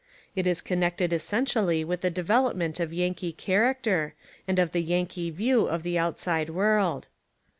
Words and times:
It 0.35 0.47
is 0.47 0.61
con 0.61 0.77
nected 0.77 1.13
essentially 1.13 1.83
with 1.83 2.01
the 2.01 2.09
development 2.09 2.79
of 2.79 2.91
Yan 2.91 3.13
kee 3.13 3.31
character, 3.31 4.15
and 4.47 4.57
of 4.57 4.71
the 4.71 4.81
Yankee 4.81 5.29
view 5.29 5.67
of 5.67 5.83
the 5.83 5.99
outside 5.99 6.49
world. 6.49 7.07